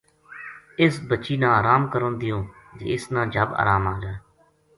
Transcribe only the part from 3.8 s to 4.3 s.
آ جائے